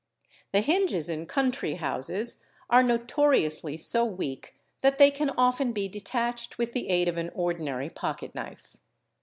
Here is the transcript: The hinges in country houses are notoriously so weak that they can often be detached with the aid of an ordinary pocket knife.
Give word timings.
The 0.51 0.61
hinges 0.61 1.09
in 1.09 1.27
country 1.27 1.75
houses 1.75 2.41
are 2.71 2.81
notoriously 2.81 3.77
so 3.77 4.03
weak 4.03 4.55
that 4.81 4.97
they 4.97 5.11
can 5.11 5.29
often 5.37 5.73
be 5.73 5.87
detached 5.87 6.57
with 6.57 6.73
the 6.73 6.89
aid 6.89 7.07
of 7.07 7.17
an 7.19 7.29
ordinary 7.35 7.91
pocket 7.91 8.33
knife. 8.33 8.77